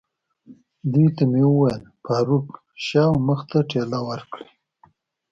دوی 0.91 1.07
ته 1.15 1.23
مې 1.31 1.43
وویل: 1.47 1.81
فاروق، 2.05 2.47
شا 2.85 3.03
او 3.09 3.15
مخ 3.27 3.39
ته 3.49 3.57
ټېله 3.69 3.99
ورکړئ. 4.09 4.47